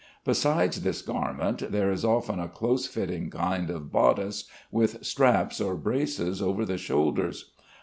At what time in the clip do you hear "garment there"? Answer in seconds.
1.03-1.91